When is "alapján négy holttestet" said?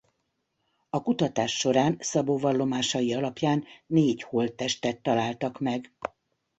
3.13-5.01